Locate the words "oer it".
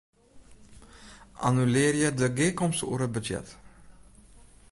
2.91-3.13